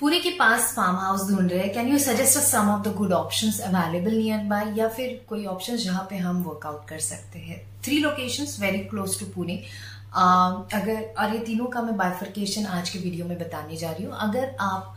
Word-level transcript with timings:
पुणे 0.00 0.18
के 0.20 0.30
पास 0.30 0.72
farm 0.76 0.96
house 0.96 1.28
ढूंढ 1.28 1.50
रहे 1.50 1.58
हैं। 1.58 1.72
Can 1.74 1.88
you 1.88 1.98
suggest 1.98 2.38
some 2.38 2.68
of 2.70 2.82
the 2.82 2.92
good 2.96 3.12
options 3.12 3.60
available 3.60 4.14
nearby 4.44 4.72
या 4.78 4.88
फिर 4.88 5.24
कोई 5.28 5.44
ऑप्शंस 5.46 5.84
जहाँ 5.84 6.06
पे 6.10 6.16
हम 6.16 6.42
वर्कआउट 6.42 6.88
कर 6.88 6.98
सकते 7.00 7.38
हैं? 7.38 7.60
Three 7.84 7.98
locations 7.98 8.56
very 8.60 8.78
close 8.78 9.18
to 9.20 9.26
Pune 9.26 9.56
अगर, 10.14 11.14
और 11.18 11.34
ये 11.34 11.38
तीनों 11.40 11.66
का 11.66 11.82
मैं 11.82 11.96
बाइफर्केशन 11.96 12.66
आज 12.68 12.90
के 12.90 12.98
वीडियो 12.98 13.26
में 13.26 13.38
बताने 13.38 13.76
जा 13.76 13.90
रही 13.90 14.04
हूँ। 14.04 14.14
अगर 14.20 14.54
आप 14.60 14.96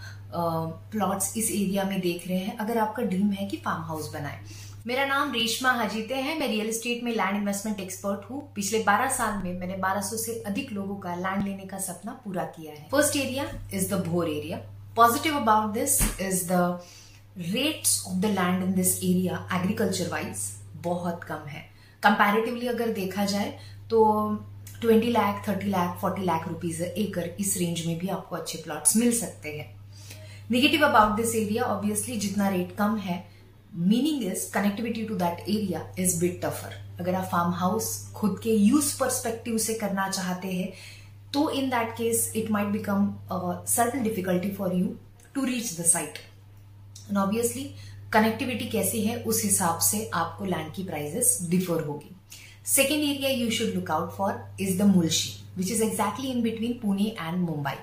प्लॉट्स 0.91 1.33
इस 1.37 1.51
एरिया 1.51 1.83
में 1.83 1.99
देख 2.01 2.27
रहे 2.27 2.37
हैं, 2.37 2.57
अगर 2.57 2.77
आपका 2.77 3.03
ड्रीम 3.03 3.31
है 3.31 3.47
कि 3.47 3.57
फार्म 3.65 3.83
हाउस 3.83 4.11
बनाए। 4.13 4.39
मेरा 4.87 5.05
नाम 5.05 5.31
रेशमा 5.33 5.71
हाजीते 5.73 6.15
है। 6.15 6.37
मैं 6.39 6.47
रियल 6.47 6.67
एस्टेट 6.69 7.03
में 7.03 7.11
लैंड 7.11 7.35
इन्वेस्टमेंट 7.37 7.79
एक्सपर्ट 7.79 8.29
हूँ। 8.29 8.41
पिछले 8.55 8.83
12 8.83 9.09
साल 9.17 9.41
में 9.43 9.59
मैंने 9.59 9.75
1200 9.77 10.17
से 10.17 10.41
अधिक 10.47 10.71
लोगों 10.73 10.95
का 10.97 11.15
लैंड 11.17 11.43
लेने 11.43 11.65
का 11.65 11.77
सपना 11.85 12.11
पूरा 12.25 12.43
किया 12.57 12.73
है। 12.73 12.87
First 12.91 13.15
area 13.17 13.45
is 13.73 13.93
the 13.93 14.03
Bhor 14.07 14.29
area 14.29 14.59
positive 14.97 15.35
about 15.35 15.73
this 15.73 15.95
is 16.19 16.47
the 16.47 16.79
rates 17.53 18.05
of 18.07 18.19
the 18.19 18.29
land 18.29 18.63
in 18.63 18.73
this 18.75 18.93
area 19.03 19.39
agriculture 19.57 20.09
wise 20.11 20.43
बहुत 20.83 21.23
कम 21.23 21.47
है। 21.47 21.61
कंपैरेटिवली 22.03 22.67
अगर 22.67 22.93
देखा 22.93 23.25
जाए 23.25 23.49
तो 23.89 23.99
20 24.83 25.11
लाख 25.11 25.43
30 25.49 25.67
लाख 25.67 25.99
40 26.03 26.25
लाख 26.25 26.47
रुपीज़ 26.47 26.81
एकड़ 26.83 27.25
इस 27.41 27.55
रेंज 27.57 27.85
में 27.87 27.97
भी 27.99 28.07
आपको 28.17 28.35
अच्छे 28.35 28.61
प्लॉट्स 28.63 28.95
मिल 28.97 29.17
सकते 29.19 29.57
हैं। 29.57 29.69
Negative 30.51 30.85
about 30.85 31.15
this 31.17 31.35
area 31.35 31.63
obviously 31.75 32.17
जितना 32.17 32.49
रेट 32.49 32.75
कम 32.77 32.97
है 32.97 33.23
meaning 33.87 34.23
is 34.23 34.51
connectivity 34.53 35.03
to 35.05 35.15
that 35.15 35.39
area 35.49 35.87
is 35.99 36.19
bit 36.21 36.39
tougher 36.45 36.75
अगर 36.99 37.15
आप 37.15 37.25
फार्म 37.31 37.53
हाउस 37.53 37.89
खुद 38.15 38.39
के 38.43 38.55
यूज़ 38.55 38.97
परस्पेक्टिव 38.99 39.57
से 39.65 39.73
करना 39.83 40.09
चाहते 40.09 40.51
हैं 40.51 40.71
तो 41.37 41.49
in 41.51 41.69
that 41.69 41.89
case 41.97 42.31
it 42.35 42.49
might 42.51 42.67
become 42.67 43.01
certain 43.69 44.03
difficulty 44.03 44.49
for 44.51 44.73
you 44.75 44.85
to 45.35 45.43
reach 45.45 45.79
the 45.79 45.83
site 45.85 46.17
and 47.09 47.17
obviously 47.17 47.63
connectivity 48.13 48.69
कैसी 48.69 49.01
है, 49.01 49.17
उस 49.23 49.43
हिसाब 49.43 49.79
से 49.79 50.09
आपको 50.13 50.45
लैंड 50.45 50.71
की 50.73 50.83
प्राइजेस 50.83 51.37
डिफर 51.49 51.83
होगी। 51.83 52.15
Second 52.65 53.03
area 53.03 53.29
you 53.29 53.49
should 53.51 53.75
look 53.75 53.91
out 53.91 54.11
for 54.13 54.33
is 54.61 54.77
the 54.79 54.85
Mulshi 54.95 55.29
which 55.57 55.71
is 55.71 55.83
exactly 55.83 56.31
in 56.31 56.41
between 56.43 56.73
Pune 56.81 57.15
and 57.19 57.37
Mumbai 57.39 57.75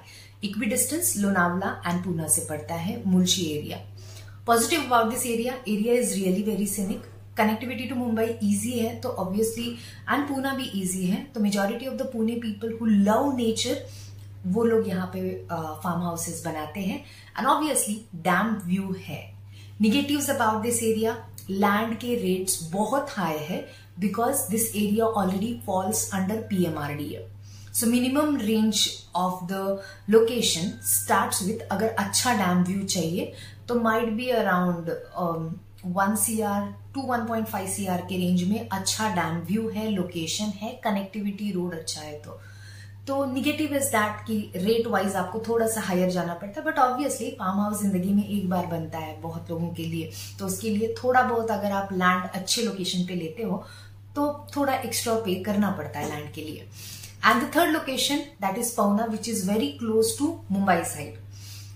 equidistance 0.67 1.17
Lonavala 1.19 1.71
and 1.87 2.05
Poona 2.05 2.29
से 2.29 2.47
पड़ता 2.51 2.75
है 2.87 3.03
Mulshi 3.07 3.47
area 3.53 3.79
positive 4.47 4.83
about 4.83 5.11
this 5.11 5.27
area 5.27 5.55
area 5.69 5.95
is 6.01 6.15
really 6.15 6.43
very 6.51 6.67
scenic 6.67 7.07
connectivity 7.37 7.85
to 7.85 7.95
Mumbai 7.95 8.25
easy 8.25 8.79
है 8.79 8.95
तो 9.01 9.09
obviously 9.09 9.69
and 10.11 10.29
Poona 10.29 10.55
भी 10.55 10.65
easy 10.81 11.05
है 11.07 11.23
तो 11.35 11.41
majority 11.41 11.87
of 11.87 11.95
the 11.95 12.11
Pune 12.13 12.35
people 12.43 12.77
who 12.81 12.87
love 12.87 13.37
nature 13.37 13.85
वो 14.47 14.65
लोग 14.65 14.89
यहाँ 14.89 15.07
पे 15.13 15.21
फार्म 15.51 15.99
uh, 15.99 16.05
हाउसेस 16.05 16.43
बनाते 16.47 16.81
हैं। 16.81 16.99
एंड 17.39 17.47
ऑब्वियसली 17.47 17.95
डैम 18.25 18.57
व्यू 18.65 18.95
है। 18.99 19.23
Negatives 19.81 20.29
about 20.31 20.63
this 20.63 20.83
area 20.83 21.17
land 21.51 21.97
के 21.99 22.15
रेट्स 22.15 22.63
बहुत 22.73 23.11
हाई 23.11 23.39
है 23.39 23.65
because 24.01 24.51
this 24.51 24.69
area 24.77 25.07
already 25.07 25.59
falls 25.67 26.11
under 26.15 26.37
P 26.51 26.65
M 26.65 26.79
R 26.79 26.89
PMRDA 26.89 27.27
so 27.75 27.87
minimum 27.87 28.37
range 28.37 28.89
of 29.17 29.45
the 29.53 29.83
location 30.11 30.71
start 30.87 31.43
with 31.43 31.67
अगर 31.69 31.89
अच्छा 31.99 32.35
dam 32.35 32.63
view 32.65 32.83
चाहिए 32.87 33.33
तो 33.69 33.81
might 33.81 34.13
be 34.13 34.29
around 34.31 34.91
one 35.87 36.15
C 36.17 36.41
R 36.43 36.73
two 36.95 37.03
one 37.03 37.27
point 37.27 37.47
five 37.47 37.69
C 37.69 37.87
R 37.87 38.01
के 38.09 38.17
range 38.19 38.43
में 38.49 38.69
अच्छा 38.69 39.09
dam 39.15 39.41
view 39.47 39.69
है 39.71 39.89
location 39.91 40.53
है 40.57 40.73
connectivity 40.85 41.51
road 41.53 41.75
अच्छा 41.75 42.01
है 42.01 42.19
तो। 42.21 42.41
तो 43.07 43.25
निगेटिव 43.33 43.75
इज़ 43.77 43.89
दैट 43.93 44.25
कि 44.27 44.37
रेट 44.57 44.87
वाइज 44.87 45.17
आपको 45.17 45.43
थोड़ा 45.49 45.67
सा 45.67 45.81
हायर 45.81 46.11
जाना 46.11 46.35
पड़ता 46.35 46.61
है 46.61 46.67
बट 46.67 46.79
ऑब्वियसली 46.79 47.31
फार्म 47.41 47.61
हाउस 47.61 47.81
ज़िंदगी 47.81 48.13
में 48.15 48.25
एक 48.25 48.49
बार 48.51 48.67
बनता 48.67 48.99
है 48.99 49.21
बहुत 49.23 49.51
लोगों 49.51 49.69
के 49.75 49.85
लिए। 49.85 50.11
तो 50.39 50.47
उसके 50.47 50.71
लिए 50.71 50.95
थोड़ा 51.03 51.23
बहुत 51.23 51.51
अगर 51.51 51.73
आप 51.73 51.93
लैंड 51.93 52.29
अच्छे 52.31 52.63
लोकेशन 52.63 53.07
पे 53.09 53.15
लेते 53.15 53.43
हो 53.43 53.63
तो 54.17 54.27
थोड़ा 54.57 54.75
एक्स्ट्रा 54.75 55.15
पे 55.21 55.35
करना 55.45 55.71
पड़ता 55.71 55.99
है 55.99 56.09
लैंड 56.09 56.33
के 56.35 56.41
लिए। 56.41 56.67
And 57.27 57.43
the 57.43 57.51
third 57.57 57.73
location 57.73 58.19
that 58.41 58.59
is 58.59 58.75
Pawna 58.77 59.05
which 59.07 59.29
is 59.29 59.51
very 59.51 59.69
close 59.79 60.19
to 60.19 60.27
Mumbai 60.51 60.83
side 60.87 61.19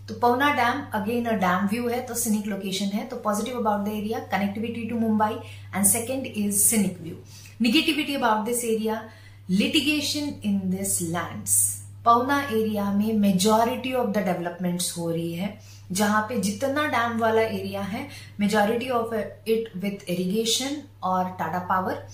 तो 0.08 0.14
Pawna 0.20 0.48
dam 0.54 0.80
again 0.94 1.24
a 1.26 1.32
dam 1.38 1.66
view 1.70 1.88
है 1.88 2.00
तो 2.06 2.14
सिनिक 2.14 2.46
लोकेशन 2.46 2.86
है 2.96 3.04
तो 3.06 3.16
positive 3.24 3.56
about 3.58 3.84
the 3.86 3.92
area 3.92 4.18
connectivity 4.30 4.84
to 4.88 4.98
Mumbai 4.98 5.32
and 5.74 5.84
second 5.86 6.26
is 6.26 6.58
scenic 6.58 7.00
view 7.02 7.16
negativity 7.62 8.14
about 8.14 8.44
this 8.46 8.64
area 8.64 9.02
litigation 9.50 10.32
in 10.44 10.60
this 10.70 11.00
lands 11.02 11.56
Pawna 12.04 12.38
area 12.42 12.84
में 12.92 13.12
majority 13.18 13.92
of 13.94 14.08
the 14.10 14.18
developments 14.26 14.96
हो 14.98 15.10
रही 15.10 15.32
है, 15.32 15.58
जहाँ 15.92 16.20
पे 16.28 16.38
जितना 16.40 16.86
डैम 16.86 17.18
वाला 17.18 17.42
एरिया 17.42 17.80
है 17.82 18.06
majority 18.40 18.88
of 18.90 19.14
it 19.14 19.70
with 19.76 20.08
irrigation 20.10 20.76
और 21.02 21.28
टाटा 21.38 21.58
पावर 21.68 22.06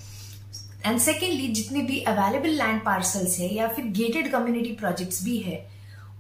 एंड 0.86 0.98
सेकेंडली 1.00 1.46
जितने 1.48 1.82
भी 1.82 2.00
अवेलेबल 2.12 2.56
लैंड 2.58 2.80
पार्सल्स 2.84 3.38
है, 3.38 3.54
या 3.54 3.68
फिर 3.68 3.84
गेटेड 4.00 4.30
कम्युनिटी 4.32 4.72
प्रोजेक्ट्स 4.82 5.22
भी 5.24 5.36
है 5.38 5.56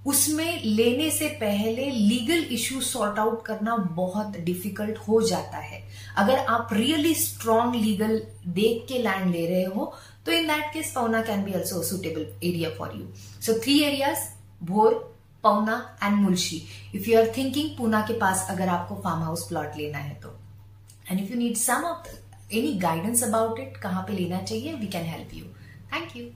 उसमें 0.06 0.62
लेने 0.64 1.10
से 1.10 1.28
पहले 1.40 1.90
लीगल 1.90 2.42
इश्यू 2.54 2.80
सॉर्ट 2.80 3.18
आउट 3.18 3.44
करना 3.46 3.76
बहुत 3.76 4.36
डिफ़िकल्ट 4.38 4.98
हो 5.08 5.20
जाता 5.28 5.58
है। 5.58 5.82
अगर 6.18 6.38
आप 6.38 6.68
रियली 6.72 7.14
स्ट्रॉन्ग 7.14 7.74
लीगल 7.74 8.20
देख 8.54 8.84
के 8.88 8.98
लैंड 9.02 9.30
ले 9.30 9.46
रहे 9.46 9.64
हो 9.64 9.92
तो 10.26 10.32
in 10.32 10.46
that 10.48 10.72
case 10.72 10.92
Pawna 10.94 11.22
can 11.22 11.44
be 11.44 11.52
also 11.52 11.82
suitable 11.82 12.26
area 12.48 12.70
for 12.78 12.92
you 12.96 13.06
so 13.46 13.58
three 13.64 13.80
areas 13.82 14.28
Bhor 14.64 14.94
Pawna 15.44 15.76
and 16.02 16.16
Mulshi 16.16 16.62
if 16.94 17.10
you 17.10 17.18
are 17.20 17.32
thinking 17.36 17.76
Poona 17.78 18.00
के 18.06 18.18
पास 18.18 18.46
अगर 18.50 18.68
आपको 18.68 19.00
फार्म 19.04 19.22
हाउस 19.22 19.48
प्लॉट 19.48 19.76
लेना 19.76 19.98
है 19.98 20.14
तो 20.20 20.36
and 21.10 21.20
if 21.20 21.32
you 21.32 21.38
need 21.38 21.56
some 21.56 21.92
any 22.52 22.72
guidance 22.80 23.22
about 23.24 23.60
it 23.60 23.76
कहाँ 23.76 24.02
पे 24.02 24.12
लेना 24.12 24.40
चाहिए 24.42 24.72
we 24.74 24.86
can 24.86 25.06
help 25.06 25.34
you 25.34 25.44
thank 25.94 26.16
you 26.16 26.30